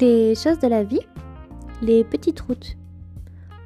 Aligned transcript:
Les 0.00 0.34
choses 0.34 0.58
de 0.58 0.66
la 0.66 0.82
vie, 0.82 1.06
les 1.80 2.02
petites 2.02 2.40
routes. 2.40 2.76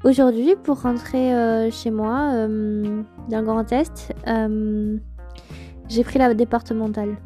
Aujourd'hui, 0.05 0.57
pour 0.63 0.83
rentrer 0.83 1.35
euh, 1.35 1.71
chez 1.71 1.91
moi, 1.91 2.33
euh, 2.35 3.03
dans 3.31 3.39
le 3.41 3.47
Grand 3.47 3.73
Est, 3.73 4.15
euh, 4.27 4.99
j'ai 5.89 6.05
pris 6.05 6.19
la 6.19 6.35
départementale. 6.35 7.17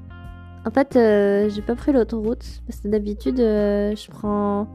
En 0.65 0.71
fait, 0.71 0.93
j'ai 0.95 1.63
pas 1.63 1.75
pris 1.75 1.91
l'autoroute 1.93 2.63
parce 2.69 2.79
que 2.79 2.87
d'habitude, 2.87 3.39
je 3.39 4.11
prends 4.11 4.69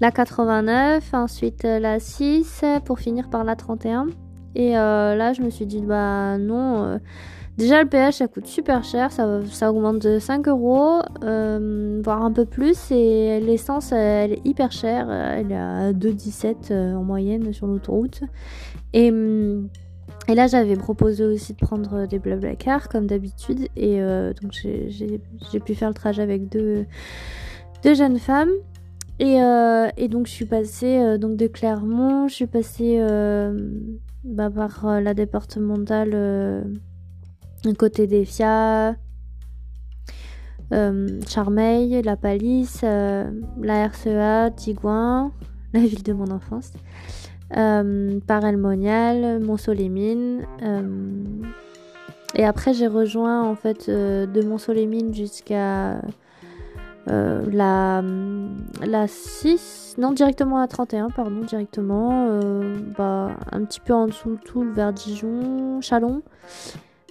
la 0.00 0.12
89, 0.12 1.12
ensuite 1.12 1.64
la 1.64 1.98
6 1.98 2.64
pour 2.84 3.00
finir 3.00 3.28
par 3.28 3.42
la 3.42 3.56
31. 3.56 4.06
Et 4.54 4.74
là, 4.74 5.32
je 5.32 5.42
me 5.42 5.50
suis 5.50 5.66
dit, 5.66 5.80
bah 5.80 6.38
non 6.38 7.00
Déjà, 7.56 7.82
le 7.82 7.88
péage, 7.88 8.14
ça 8.14 8.28
coûte 8.28 8.46
super 8.46 8.84
cher, 8.84 9.10
ça, 9.10 9.70
augmente 9.70 10.00
de 10.00 10.18
5 10.18 10.46
euros, 10.48 11.00
euh, 11.24 12.02
voire 12.04 12.22
un 12.22 12.30
peu 12.30 12.44
plus, 12.44 12.90
et 12.90 13.40
l'essence, 13.40 13.92
elle 13.92 14.34
est 14.34 14.46
hyper 14.46 14.72
chère, 14.72 15.10
elle 15.10 15.50
est 15.50 15.56
à 15.56 15.92
2,17 15.94 16.70
euh, 16.70 16.94
en 16.94 17.02
moyenne 17.02 17.54
sur 17.54 17.66
l'autoroute. 17.66 18.20
Et, 18.92 19.06
et 20.28 20.34
là, 20.34 20.46
j'avais 20.48 20.76
proposé 20.76 21.24
aussi 21.24 21.54
de 21.54 21.58
prendre 21.58 22.06
des 22.06 22.18
Blablacar, 22.18 22.90
comme 22.90 23.06
d'habitude, 23.06 23.68
et 23.74 24.02
euh, 24.02 24.34
donc 24.34 24.52
j'ai 24.52 25.60
pu 25.60 25.74
faire 25.74 25.88
le 25.88 25.94
trajet 25.94 26.20
avec 26.20 26.50
deux, 26.50 26.84
jeunes 27.84 28.18
femmes. 28.18 28.50
Et, 29.18 29.38
et, 29.96 30.08
donc 30.08 30.26
je 30.26 30.32
suis 30.32 30.44
passée 30.44 31.16
donc 31.16 31.36
de 31.36 31.46
Clermont, 31.46 32.28
je 32.28 32.34
suis 32.34 32.46
passée 32.46 33.00
bah, 34.24 34.50
par 34.50 35.00
la 35.00 35.14
départementale 35.14 36.66
côté 37.74 38.06
des 38.06 38.24
FIA, 38.24 38.96
euh, 40.72 41.20
Charmeil, 41.28 42.02
La 42.02 42.16
Palisse, 42.16 42.80
euh, 42.82 43.30
la 43.60 43.84
RCA, 43.84 44.50
Tigouin, 44.50 45.32
la 45.72 45.80
ville 45.80 46.02
de 46.02 46.12
mon 46.12 46.30
enfance, 46.30 46.72
euh, 47.56 48.18
Parelmonial, 48.26 49.40
Mont-Solémine. 49.40 50.46
Euh, 50.62 51.24
et 52.34 52.44
après, 52.44 52.74
j'ai 52.74 52.88
rejoint 52.88 53.42
en 53.42 53.54
fait 53.54 53.88
de 53.88 54.42
Mont-Solémine 54.42 55.14
jusqu'à 55.14 56.00
la, 57.06 58.02
la 58.84 59.06
6, 59.06 59.94
non, 59.98 60.12
directement 60.12 60.58
à 60.58 60.66
31, 60.66 61.10
pardon, 61.10 61.40
directement, 61.42 62.40
bah, 62.98 63.36
un 63.52 63.64
petit 63.64 63.80
peu 63.80 63.94
en 63.94 64.08
dessous 64.08 64.36
tout 64.44 64.64
vers 64.74 64.92
Dijon, 64.92 65.80
Chalon. 65.80 66.22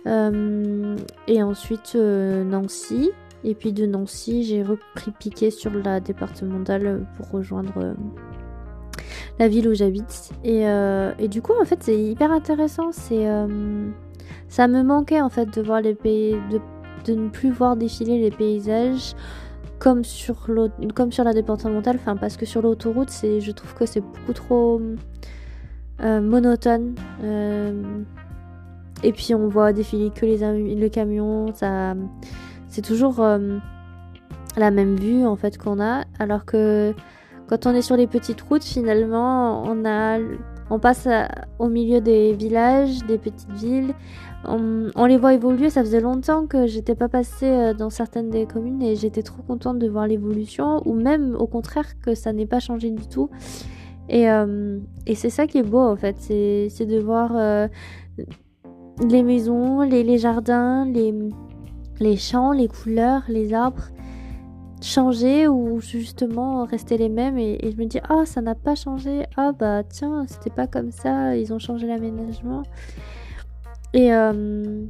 Euh, 0.08 0.96
et 1.28 1.42
ensuite 1.42 1.94
euh, 1.96 2.44
Nancy. 2.44 3.12
Et 3.44 3.54
puis 3.54 3.74
de 3.74 3.86
Nancy, 3.86 4.44
j'ai 4.44 4.64
repris 4.64 5.12
piqué 5.12 5.52
sur 5.52 5.72
la 5.72 6.00
départementale 6.00 7.06
pour 7.16 7.30
rejoindre 7.30 7.74
euh, 7.78 7.94
la 9.38 9.48
ville 9.48 9.68
où 9.68 9.74
j'habite. 9.76 10.32
Et, 10.44 11.28
du 11.28 11.42
coup, 11.44 11.54
en 11.60 11.66
fait, 11.66 11.84
c'est 11.84 12.00
hyper 12.00 12.32
intéressant. 12.32 12.92
Ça 12.92 14.68
me 14.68 14.84
manquait 14.84 15.22
en 15.22 15.30
fait 15.30 15.54
de 15.54 15.62
voir 15.62 15.82
les 15.82 15.94
pays, 15.94 16.36
de, 16.50 16.60
de 17.06 17.20
ne 17.20 17.30
plus 17.30 17.52
voir 17.52 17.76
défiler 17.76 18.18
les 18.18 18.32
paysages 18.32 19.16
comme 19.78 20.04
sur, 20.04 20.48
comme 20.96 21.12
sur 21.12 21.24
la 21.24 21.34
départementale. 21.34 21.98
Enfin, 21.98 22.16
parce 22.16 22.38
que 22.38 22.48
sur 22.48 22.64
l'autoroute, 22.64 23.12
je 23.12 23.52
trouve 23.52 23.76
que 23.76 23.86
c'est 23.86 24.02
beaucoup 24.02 24.34
trop 24.34 24.82
monotone. 26.00 26.96
Et 29.06 29.12
puis 29.12 29.36
on 29.36 29.48
voit 29.48 29.72
défiler 29.72 30.10
que 30.10 30.26
les 30.26 30.76
le 30.76 30.90
camion, 30.90 31.54
ça 31.54 31.94
c'est 32.68 32.82
toujours 32.82 33.20
euh, 33.20 33.60
la 34.58 34.72
même 34.72 34.96
vue 34.96 35.24
en 35.28 35.36
fait 35.36 35.60
qu'on 35.60 35.80
a 35.80 36.06
alors 36.18 36.44
que 36.44 36.92
quand 37.48 37.68
on 37.68 37.76
est 37.76 37.84
sur 37.84 37.96
les 37.98 38.08
petites 38.08 38.42
routes 38.42 38.64
finalement 38.64 39.62
on 39.64 39.86
a 39.86 40.18
on 40.72 40.80
passe 40.80 41.08
au 41.60 41.68
milieu 41.68 42.02
des 42.02 42.34
villages, 42.34 43.06
des 43.06 43.20
petites 43.20 43.52
villes. 43.52 43.94
On, 44.48 45.06
les 45.06 45.18
voit 45.18 45.36
évoluer. 45.36 45.70
Ça 45.70 45.82
faisait 45.82 46.02
longtemps 46.02 46.48
que 46.48 46.66
j'étais 46.66 46.96
pas 46.96 47.08
passée 47.08 47.48
euh, 47.48 47.74
dans 47.74 47.92
certaines 47.92 48.30
des 48.32 48.48
communes 48.48 48.82
et 48.82 48.96
j'étais 48.96 49.22
trop 49.22 49.42
contente 49.44 49.78
de 49.80 49.88
voir 49.88 50.08
l'évolution, 50.08 50.82
ou 50.88 50.94
même 50.94 51.36
au 51.36 51.48
contraire 51.48 52.00
que 52.00 52.16
ça 52.16 52.34
n'ait 52.34 52.46
pas 52.46 52.60
changé 52.60 52.90
du 52.90 53.08
tout. 53.08 53.30
Et, 54.10 54.30
euh, 54.30 54.80
et 55.06 55.14
c'est 55.16 55.32
ça 55.32 55.46
qui 55.46 55.60
est 55.60 55.64
beau 55.64 55.80
en 55.80 55.96
fait, 55.96 56.16
c'est 56.20 56.86
de 56.86 57.00
voir 57.00 57.32
les 59.02 59.24
maisons, 59.24 59.82
les, 59.82 60.18
jardins, 60.18 60.86
les, 60.86 61.14
les 62.00 62.18
champs, 62.18 62.52
les 62.52 62.68
couleurs, 62.68 63.24
les 63.28 63.54
arbres 63.54 63.90
changer 64.82 65.48
ou 65.48 65.80
justement 65.82 66.66
rester 66.66 66.98
les 66.98 67.10
mêmes 67.10 67.38
et, 67.40 67.60
je 67.64 67.78
me 67.78 67.86
dis 67.86 68.00
ah 68.08 68.26
ça 68.26 68.42
n'a 68.42 68.56
pas 68.56 68.76
changé. 68.76 69.26
Ah 69.36 69.52
bah 69.52 69.84
tiens 69.84 70.26
c'était 70.28 70.50
pas 70.50 70.68
comme 70.68 70.92
ça 70.92 71.36
ils 71.36 71.54
ont 71.54 71.60
changé 71.60 71.88
l'aménagement. 71.88 72.64
Et 73.94 74.14
euh, 74.14 74.86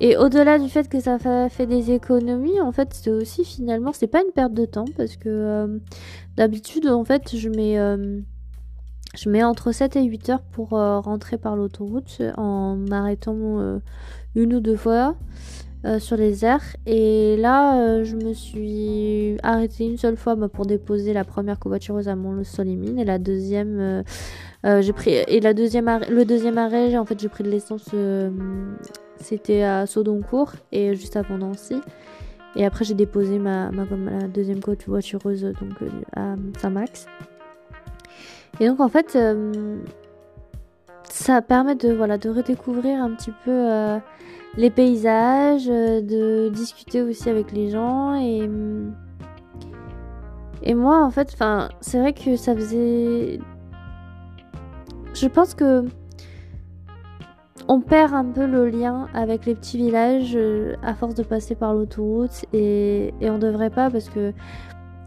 et 0.00 0.16
au-delà 0.16 0.58
du 0.58 0.68
fait 0.68 0.88
que 0.88 1.00
ça 1.00 1.18
fait 1.18 1.66
des 1.66 1.90
économies 1.90 2.60
en 2.60 2.72
fait 2.72 2.92
c'est 2.92 3.10
aussi 3.10 3.44
finalement 3.44 3.92
c'est 3.92 4.06
pas 4.06 4.22
une 4.22 4.32
perte 4.32 4.52
de 4.52 4.64
temps 4.64 4.84
parce 4.96 5.16
que 5.16 5.28
euh, 5.28 5.78
d'habitude 6.36 6.86
en 6.88 7.04
fait 7.04 7.34
je 7.36 7.48
mets 7.48 7.78
euh, 7.78 8.20
je 9.18 9.28
mets 9.28 9.42
entre 9.42 9.72
7 9.72 9.96
et 9.96 10.04
8 10.04 10.30
heures 10.30 10.42
pour 10.42 10.74
euh, 10.74 11.00
rentrer 11.00 11.38
par 11.38 11.56
l'autoroute 11.56 12.22
en 12.36 12.76
m'arrêtant 12.76 13.34
euh, 13.36 13.80
une 14.36 14.54
ou 14.54 14.60
deux 14.60 14.76
fois 14.76 15.16
euh, 15.84 15.98
sur 15.98 16.16
les 16.16 16.44
airs. 16.44 16.76
Et 16.86 17.36
là, 17.36 18.04
je 18.04 18.14
me 18.14 18.32
suis 18.32 19.36
arrêtée 19.42 19.86
une 19.86 19.96
seule 19.96 20.16
fois 20.16 20.36
bah, 20.36 20.48
pour 20.48 20.66
déposer 20.66 21.12
la 21.12 21.24
première 21.24 21.58
covoitureuse 21.58 22.08
à 22.08 22.14
Mont-Solimine 22.14 22.98
et 22.98 23.04
la 23.04 23.18
deuxième, 23.18 24.04
j'ai 24.64 24.92
pris 24.92 25.10
et 25.10 25.40
la 25.40 25.54
deuxième 25.54 26.00
le 26.08 26.24
deuxième 26.24 26.58
arrêt, 26.58 26.96
en 26.96 27.04
fait, 27.04 27.18
j'ai 27.18 27.28
pris 27.28 27.42
de 27.42 27.50
l'essence. 27.50 27.88
c'était 29.16 29.62
à 29.62 29.86
Saudoncourt 29.86 30.52
et 30.70 30.94
juste 30.94 31.16
avant 31.16 31.38
Nancy. 31.38 31.80
Et 32.54 32.64
après, 32.64 32.84
j'ai 32.84 32.94
déposé 32.94 33.38
ma, 33.38 33.70
ma, 33.72 33.84
ma, 33.84 34.28
deuxième 34.28 34.60
covoitureuse 34.60 35.42
donc 35.42 35.90
à 36.14 36.36
Saint-Max. 36.60 37.06
Et 38.60 38.66
donc 38.68 38.80
en 38.80 38.88
fait, 38.88 39.14
euh, 39.16 39.78
ça 41.04 41.40
permet 41.42 41.74
de, 41.74 41.92
voilà, 41.92 42.18
de 42.18 42.28
redécouvrir 42.28 43.02
un 43.02 43.10
petit 43.10 43.32
peu 43.44 43.50
euh, 43.50 43.98
les 44.56 44.70
paysages, 44.70 45.68
euh, 45.68 46.00
de 46.00 46.48
discuter 46.48 47.02
aussi 47.02 47.28
avec 47.30 47.52
les 47.52 47.70
gens. 47.70 48.14
Et, 48.20 48.48
et 50.62 50.74
moi 50.74 51.04
en 51.04 51.10
fait, 51.10 51.36
c'est 51.80 52.00
vrai 52.00 52.12
que 52.12 52.36
ça 52.36 52.54
faisait... 52.54 53.38
Je 55.14 55.26
pense 55.26 55.54
que 55.54 55.84
on 57.70 57.80
perd 57.80 58.14
un 58.14 58.24
peu 58.24 58.46
le 58.46 58.68
lien 58.68 59.08
avec 59.12 59.44
les 59.44 59.54
petits 59.54 59.76
villages 59.76 60.38
à 60.82 60.94
force 60.94 61.14
de 61.14 61.22
passer 61.22 61.54
par 61.54 61.74
l'autoroute 61.74 62.46
et, 62.54 63.12
et 63.20 63.28
on 63.28 63.38
devrait 63.38 63.68
pas 63.68 63.90
parce 63.90 64.08
que 64.08 64.32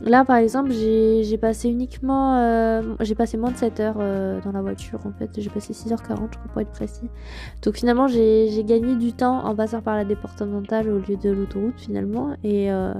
Là, 0.03 0.25
par 0.25 0.37
exemple, 0.37 0.71
j'ai 0.71 1.37
passé 1.37 1.69
uniquement. 1.69 2.35
Euh, 2.37 2.95
j'ai 3.01 3.13
passé 3.13 3.37
moins 3.37 3.51
de 3.51 3.57
7 3.57 3.79
heures 3.79 3.97
euh, 3.99 4.39
dans 4.43 4.51
la 4.51 4.61
voiture, 4.61 4.99
en. 5.05 5.29
J'ai 5.37 5.49
passé 5.49 5.73
6h40, 5.73 5.99
je 5.99 6.07
crois, 6.07 6.29
pour 6.51 6.61
être 6.61 6.71
précis. 6.71 7.07
Donc, 7.61 7.75
finalement, 7.75 8.07
j'ai 8.07 8.63
gagné 8.65 8.95
du 8.95 9.13
temps 9.13 9.45
en 9.45 9.55
passant 9.55 9.81
par 9.81 9.95
la 9.95 10.03
départementale 10.03 10.89
au 10.89 10.97
lieu 10.97 11.17
de 11.17 11.29
l'autoroute, 11.29 11.75
finalement. 11.77 12.35
Et. 12.43 12.71
Euh, 12.71 12.93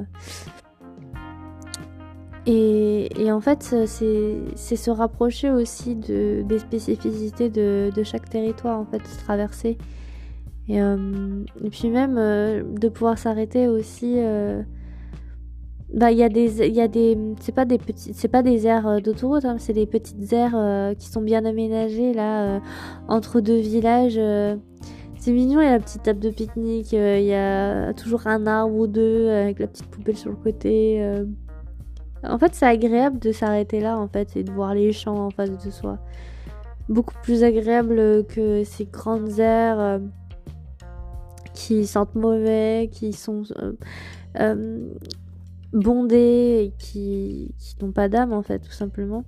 et, 2.47 3.31
en 3.31 3.39
fait, 3.39 3.63
c'est 3.85 4.75
se 4.75 4.91
rapprocher 4.91 5.51
aussi 5.51 5.95
de, 5.95 6.41
des 6.41 6.59
spécificités 6.59 7.49
de, 7.49 8.03
chaque 8.03 8.29
territoire, 8.29 8.79
en 8.79 8.85
fait. 8.85 9.01
Et, 10.67 10.77
et 10.77 11.69
puis 11.69 11.89
même 11.89 12.15
de 12.15 12.89
pouvoir 12.89 13.19
s'arrêter 13.19 13.67
aussi 13.67 14.19
bah 15.93 16.11
il 16.11 16.17
y 16.17 16.23
a 16.23 16.29
des 16.29 16.65
il 16.67 16.73
y 16.73 16.79
a 16.79 16.87
des 16.87 17.17
c'est 17.41 17.51
pas 17.51 17.65
des 17.65 17.77
petits 17.77 18.13
c'est 18.13 18.29
pas 18.29 18.43
des 18.43 18.65
aires 18.65 18.87
euh, 18.87 18.99
d'autoroute 18.99 19.43
hein, 19.43 19.57
c'est 19.59 19.73
des 19.73 19.85
petites 19.85 20.31
aires 20.31 20.55
euh, 20.55 20.93
qui 20.93 21.07
sont 21.07 21.21
bien 21.21 21.43
aménagées 21.43 22.13
là 22.13 22.43
euh, 22.43 22.59
entre 23.09 23.41
deux 23.41 23.59
villages 23.59 24.19
c'est 25.19 25.31
mignon 25.33 25.59
il 25.59 25.65
y 25.65 25.67
a 25.67 25.71
la 25.71 25.79
petite 25.79 26.03
table 26.03 26.19
de 26.19 26.29
pique-nique 26.29 26.93
il 26.93 27.23
y 27.23 27.33
a 27.33 27.93
toujours 27.93 28.25
un 28.27 28.47
arbre 28.47 28.73
ou 28.73 28.87
deux 28.87 29.29
avec 29.29 29.59
la 29.59 29.67
petite 29.67 29.87
poubelle 29.87 30.15
sur 30.15 30.29
le 30.29 30.37
côté 30.37 31.03
en 32.23 32.37
fait 32.37 32.55
c'est 32.55 32.67
agréable 32.67 33.19
de 33.19 33.33
s'arrêter 33.33 33.81
là 33.81 33.97
en 33.97 34.07
fait 34.07 34.37
et 34.37 34.43
de 34.43 34.51
voir 34.51 34.73
les 34.73 34.93
champs 34.93 35.25
en 35.25 35.29
face 35.29 35.51
de 35.51 35.71
soi. 35.71 35.97
Beaucoup 36.87 37.15
plus 37.21 37.43
agréable 37.43 38.25
que 38.27 38.63
ces 38.63 38.85
grandes 38.85 39.39
aires 39.39 39.99
qui 41.53 41.85
sentent 41.85 42.15
mauvais 42.15 42.89
qui 42.91 43.13
sont 43.13 43.43
bondés 45.73 46.65
et 46.65 46.73
qui, 46.77 47.53
n'ont 47.81 47.91
pas 47.91 48.09
d'âme 48.09 48.33
en 48.33 48.41
fait 48.41 48.59
tout 48.59 48.71
simplement. 48.71 49.23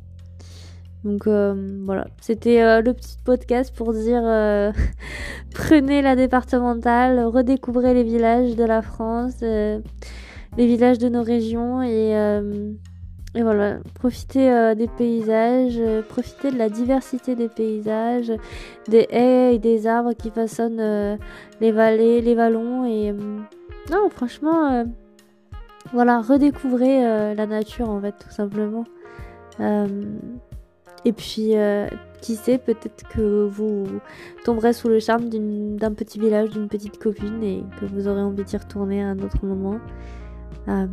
Donc 1.04 1.28
euh, 1.28 1.82
voilà, 1.84 2.08
c'était 2.22 2.62
euh, 2.62 2.82
le 2.82 2.94
petit 2.94 3.18
podcast 3.26 3.76
pour 3.76 3.94
dire 3.94 4.22
euh, 4.24 4.72
prenez 5.54 6.02
la 6.02 6.16
départementale, 6.16 7.26
redécouvrez 7.26 7.94
les 7.94 8.04
villages 8.04 8.56
de 8.56 8.64
la 8.64 8.82
France, 8.82 9.42
les 9.42 9.82
villages 10.58 11.00
de 11.00 11.10
nos 11.10 11.24
régions 11.24 11.82
et, 11.82 12.12
et 13.36 13.42
voilà, 13.42 13.80
profiter 13.96 14.76
des 14.76 14.88
paysages, 14.88 15.82
profiter 16.08 16.52
de 16.52 16.58
la 16.58 16.70
diversité 16.70 17.36
des 17.36 17.50
paysages, 17.50 18.32
des 18.88 19.08
haies 19.10 19.56
et 19.56 19.60
des 19.60 19.88
arbres 19.88 20.14
qui 20.14 20.30
façonnent 20.30 21.18
les 21.60 21.72
vallées, 21.72 22.22
les 22.22 22.36
vallons 22.36 22.86
et 22.86 23.12
non, 23.92 24.10
franchement, 24.10 24.86
voilà, 25.94 26.22
redécouvrez 26.22 27.36
la 27.36 27.46
nature 27.46 27.90
en 27.90 28.02
fait, 28.02 28.16
tout 28.20 28.32
simplement. 28.32 28.84
Et 31.06 31.12
puis, 31.12 31.58
euh, 31.58 31.88
qui 32.22 32.36
sait, 32.36 32.58
peut-être 32.58 33.08
que 33.10 33.46
vous 33.46 33.86
tomberez 34.46 34.72
sous 34.72 34.88
le 34.88 35.00
charme 35.00 35.28
d'un 35.30 35.94
petit 35.94 36.18
village, 36.20 36.52
d'une 36.52 36.70
petite 36.70 36.98
commune 36.98 37.44
et 37.44 37.64
que 37.80 37.86
vous 37.86 38.08
aurez 38.08 38.22
envie 38.22 38.44
d'y 38.44 38.56
retourner 38.56 39.04
à 39.04 39.10
un 39.10 39.20
autre 39.20 39.46
moment. 39.46 39.80
Euh, 40.70 40.88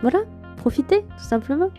voilà, 0.00 0.20
profitez, 0.56 1.02
tout 1.02 1.24
simplement. 1.24 1.70